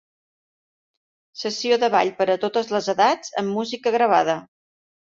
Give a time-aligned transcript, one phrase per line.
[1.43, 4.43] Sessió de ball per a totes les edats amb música gravada.